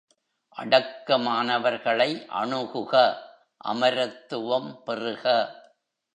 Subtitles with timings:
[0.57, 2.09] அடக்கமானவர்களை
[2.27, 2.93] அணுகுக
[3.65, 5.25] அமரத்துவம் பெறுக.